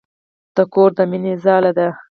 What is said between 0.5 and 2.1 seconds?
د کور د مينې ځاله ده.